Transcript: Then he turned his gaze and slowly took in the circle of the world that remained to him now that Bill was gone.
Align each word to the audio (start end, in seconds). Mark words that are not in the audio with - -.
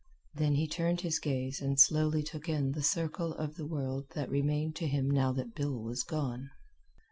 Then 0.33 0.55
he 0.55 0.67
turned 0.67 1.01
his 1.01 1.19
gaze 1.19 1.61
and 1.61 1.79
slowly 1.79 2.23
took 2.23 2.49
in 2.49 2.71
the 2.71 2.81
circle 2.81 3.35
of 3.35 3.53
the 3.53 3.67
world 3.67 4.07
that 4.15 4.31
remained 4.31 4.75
to 4.77 4.87
him 4.87 5.07
now 5.11 5.31
that 5.33 5.53
Bill 5.53 5.79
was 5.79 6.01
gone. 6.01 6.49